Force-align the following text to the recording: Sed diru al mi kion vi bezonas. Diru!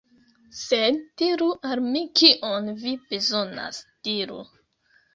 Sed 0.59 0.97
diru 1.23 1.51
al 1.73 1.83
mi 1.91 2.03
kion 2.23 2.75
vi 2.83 2.97
bezonas. 3.15 3.87
Diru! 4.11 4.45